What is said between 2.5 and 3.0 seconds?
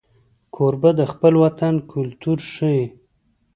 ښيي.